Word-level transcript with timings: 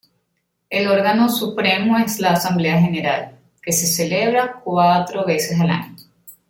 El 0.71 0.87
órgano 0.87 1.29
supremo 1.29 1.95
es 1.99 2.19
la 2.19 2.31
Asamblea 2.31 2.81
General, 2.81 3.35
que 3.61 3.71
se 3.71 3.85
celebra 3.85 4.59
cuatro 4.63 5.23
veces 5.25 5.61
al 5.61 5.69
año. 5.69 5.95